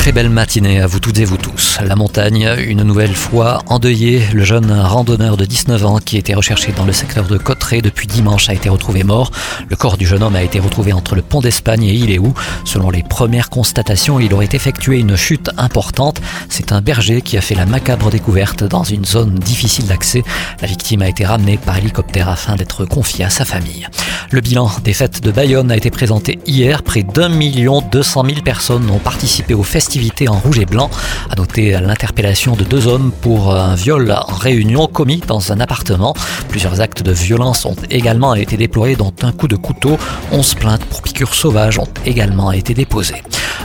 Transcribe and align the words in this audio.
Très 0.00 0.12
belle 0.12 0.30
matinée 0.30 0.80
à 0.80 0.86
vous 0.86 0.98
toutes 0.98 1.18
et 1.18 1.26
vous 1.26 1.36
tous. 1.36 1.78
La 1.84 1.94
montagne, 1.94 2.48
une 2.66 2.84
nouvelle 2.84 3.14
fois 3.14 3.62
endeuillée. 3.66 4.22
Le 4.32 4.44
jeune 4.44 4.72
randonneur 4.72 5.36
de 5.36 5.44
19 5.44 5.84
ans 5.84 5.98
qui 5.98 6.16
était 6.16 6.32
recherché 6.32 6.72
dans 6.72 6.86
le 6.86 6.92
secteur 6.94 7.26
de 7.26 7.36
Cotteret 7.36 7.82
depuis 7.82 8.06
dimanche 8.06 8.48
a 8.48 8.54
été 8.54 8.70
retrouvé 8.70 9.04
mort. 9.04 9.30
Le 9.68 9.76
corps 9.76 9.98
du 9.98 10.06
jeune 10.06 10.22
homme 10.22 10.36
a 10.36 10.42
été 10.42 10.58
retrouvé 10.58 10.94
entre 10.94 11.16
le 11.16 11.20
pont 11.20 11.42
d'Espagne 11.42 11.84
et 11.84 11.92
il 11.92 12.10
est 12.10 12.18
où? 12.18 12.32
Selon 12.64 12.88
les 12.88 13.02
premières 13.02 13.50
constatations, 13.50 14.18
il 14.18 14.32
aurait 14.32 14.48
effectué 14.50 14.98
une 14.98 15.16
chute 15.16 15.50
importante. 15.58 16.22
C'est 16.48 16.72
un 16.72 16.80
berger 16.80 17.20
qui 17.20 17.36
a 17.36 17.42
fait 17.42 17.54
la 17.54 17.66
macabre 17.66 18.08
découverte 18.08 18.64
dans 18.64 18.84
une 18.84 19.04
zone 19.04 19.34
difficile 19.34 19.86
d'accès. 19.86 20.22
La 20.62 20.66
victime 20.66 21.02
a 21.02 21.10
été 21.10 21.26
ramenée 21.26 21.58
par 21.58 21.76
hélicoptère 21.76 22.30
afin 22.30 22.56
d'être 22.56 22.86
confiée 22.86 23.26
à 23.26 23.30
sa 23.30 23.44
famille. 23.44 23.86
Le 24.30 24.40
bilan 24.40 24.70
des 24.82 24.94
fêtes 24.94 25.22
de 25.22 25.30
Bayonne 25.30 25.70
a 25.70 25.76
été 25.76 25.90
présenté 25.90 26.38
hier. 26.46 26.82
Près 26.82 27.02
d'un 27.02 27.28
million 27.28 27.82
deux 27.82 28.02
cent 28.02 28.22
mille 28.22 28.42
personnes 28.42 28.88
ont 28.90 28.98
participé 28.98 29.52
au 29.52 29.62
festival 29.62 29.89
en 30.28 30.38
rouge 30.38 30.58
et 30.58 30.66
blanc. 30.66 30.90
À 31.30 31.36
noter 31.36 31.72
l'interpellation 31.72 32.54
de 32.54 32.62
deux 32.62 32.86
hommes 32.86 33.10
pour 33.22 33.54
un 33.56 33.74
viol 33.74 34.12
en 34.12 34.34
réunion 34.34 34.86
commis 34.86 35.20
dans 35.26 35.52
un 35.52 35.60
appartement. 35.60 36.14
Plusieurs 36.48 36.80
actes 36.80 37.02
de 37.02 37.12
violence 37.12 37.64
ont 37.64 37.76
également 37.90 38.34
été 38.34 38.56
déplorés, 38.56 38.94
dont 38.94 39.12
un 39.22 39.32
coup 39.32 39.48
de 39.48 39.56
couteau. 39.56 39.98
11 40.32 40.54
plaintes 40.54 40.84
pour 40.84 41.02
piqûres 41.02 41.34
sauvages 41.34 41.78
ont 41.78 41.88
également 42.06 42.52
été 42.52 42.72
déposées. 42.72 43.22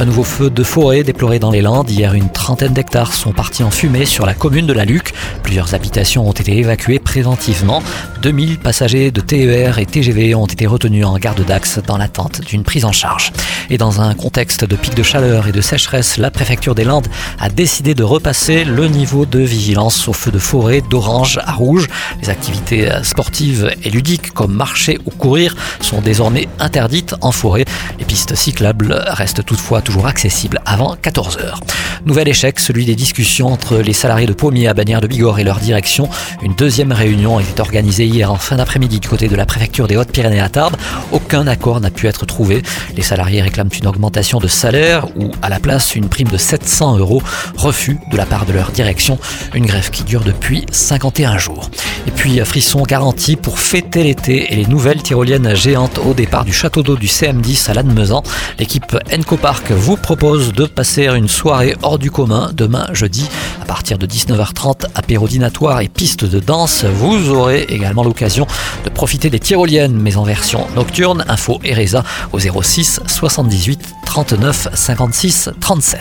Un 0.00 0.04
nouveau 0.04 0.22
feu 0.22 0.48
de 0.48 0.62
forêt 0.62 1.02
déploré 1.02 1.38
dans 1.38 1.50
les 1.50 1.60
Landes. 1.60 1.90
Hier, 1.90 2.14
une 2.14 2.30
trentaine 2.30 2.72
d'hectares 2.72 3.12
sont 3.12 3.32
partis 3.32 3.64
en 3.64 3.70
fumée 3.70 4.04
sur 4.04 4.26
la 4.26 4.34
commune 4.34 4.66
de 4.66 4.72
la 4.72 4.84
Luc. 4.84 5.12
Plusieurs 5.42 5.74
habitations 5.74 6.28
ont 6.28 6.32
été 6.32 6.56
évacuées 6.56 7.00
préventivement. 7.00 7.82
2000 8.22 8.58
passagers 8.58 9.10
de 9.10 9.20
TER 9.20 9.78
et 9.78 9.86
TGV 9.86 10.34
ont 10.34 10.46
été 10.46 10.66
retenus 10.66 11.06
en 11.06 11.16
garde 11.18 11.44
d'axe 11.44 11.78
dans 11.86 11.96
l'attente 11.96 12.40
d'une 12.40 12.64
prise 12.64 12.84
en 12.84 12.92
charge. 12.92 13.32
Et 13.70 13.78
dans 13.78 14.00
un 14.00 14.14
contexte 14.14 14.64
de 14.64 14.76
pic 14.76 14.94
de 14.94 15.02
chaleur 15.02 15.46
et 15.46 15.52
de 15.52 15.60
sécheresse, 15.60 16.16
la 16.16 16.30
préfecture 16.30 16.74
des 16.74 16.84
Landes 16.84 17.06
a 17.38 17.48
décidé 17.48 17.94
de 17.94 18.02
repasser 18.02 18.64
le 18.64 18.88
niveau 18.88 19.26
de 19.26 19.38
vigilance 19.38 20.08
au 20.08 20.12
feu 20.12 20.30
de 20.30 20.38
forêt 20.38 20.82
d'orange 20.90 21.38
à 21.44 21.52
rouge. 21.52 21.86
Les 22.20 22.30
activités 22.30 22.90
sportives 23.02 23.70
et 23.84 23.90
ludiques 23.90 24.32
comme 24.32 24.52
marcher 24.52 24.98
ou 25.06 25.10
courir 25.10 25.54
sont 25.80 26.00
désormais 26.00 26.48
interdites 26.58 27.14
en 27.20 27.30
forêt. 27.30 27.64
Les 27.98 28.04
pistes 28.04 28.34
cyclables 28.34 28.94
restent 29.06 29.44
toutefois 29.44 29.80
toujours 29.80 30.06
accessible 30.06 30.60
avant 30.64 30.96
14h. 30.96 31.60
Nouvel 32.08 32.28
échec, 32.28 32.58
celui 32.58 32.86
des 32.86 32.94
discussions 32.94 33.48
entre 33.48 33.76
les 33.76 33.92
salariés 33.92 34.26
de 34.26 34.32
Pommier 34.32 34.66
à 34.66 34.72
Bagnères 34.72 35.02
de 35.02 35.06
Bigorre 35.06 35.40
et 35.40 35.44
leur 35.44 35.58
direction. 35.60 36.08
Une 36.40 36.54
deuxième 36.54 36.90
réunion 36.90 37.38
était 37.38 37.60
organisée 37.60 38.06
hier 38.06 38.32
en 38.32 38.36
fin 38.36 38.56
d'après-midi 38.56 38.98
du 38.98 39.06
côté 39.06 39.28
de 39.28 39.36
la 39.36 39.44
préfecture 39.44 39.86
des 39.86 39.98
Hautes-Pyrénées 39.98 40.40
à 40.40 40.48
Tarbes. 40.48 40.76
Aucun 41.12 41.46
accord 41.46 41.82
n'a 41.82 41.90
pu 41.90 42.06
être 42.06 42.24
trouvé. 42.24 42.62
Les 42.96 43.02
salariés 43.02 43.42
réclament 43.42 43.68
une 43.78 43.86
augmentation 43.86 44.38
de 44.38 44.48
salaire 44.48 45.06
ou 45.18 45.32
à 45.42 45.50
la 45.50 45.60
place 45.60 45.96
une 45.96 46.08
prime 46.08 46.28
de 46.28 46.38
700 46.38 46.96
euros. 46.96 47.22
Refus 47.58 47.98
de 48.10 48.16
la 48.16 48.24
part 48.24 48.46
de 48.46 48.54
leur 48.54 48.70
direction. 48.70 49.18
Une 49.52 49.66
grève 49.66 49.90
qui 49.90 50.02
dure 50.02 50.24
depuis 50.24 50.64
51 50.72 51.36
jours. 51.36 51.68
Et 52.08 52.10
puis 52.10 52.40
frisson 52.40 52.84
garanti 52.84 53.36
pour 53.36 53.58
fêter 53.58 54.02
l'été 54.02 54.50
et 54.50 54.56
les 54.56 54.64
nouvelles 54.64 55.02
tyroliennes 55.02 55.54
géantes 55.54 55.98
au 55.98 56.14
départ 56.14 56.46
du 56.46 56.54
château 56.54 56.82
d'eau 56.82 56.96
du 56.96 57.06
CM10 57.06 57.70
à 57.70 57.74
Lannemezan. 57.74 58.22
L'équipe 58.58 58.96
Enco 59.14 59.36
Park 59.36 59.72
vous 59.72 59.98
propose 59.98 60.54
de 60.54 60.64
passer 60.64 61.04
une 61.08 61.28
soirée 61.28 61.76
hors 61.82 61.98
du 61.98 62.10
commun 62.10 62.50
demain 62.54 62.86
jeudi 62.94 63.28
à 63.60 63.66
partir 63.66 63.98
de 63.98 64.06
19h30 64.06 64.86
apéro 64.94 65.28
dînatoire 65.28 65.82
et 65.82 65.88
piste 65.88 66.24
de 66.24 66.40
danse. 66.40 66.86
Vous 66.86 67.28
aurez 67.28 67.66
également 67.68 68.04
l'occasion 68.04 68.46
de 68.86 68.88
profiter 68.88 69.28
des 69.28 69.38
tyroliennes 69.38 70.00
mais 70.00 70.16
en 70.16 70.22
version 70.22 70.66
nocturne. 70.76 71.26
Info 71.28 71.60
Ereza 71.62 72.04
au 72.32 72.38
06 72.38 73.00
78 73.06 73.80
39 74.06 74.68
56 74.72 75.50
37. 75.60 76.00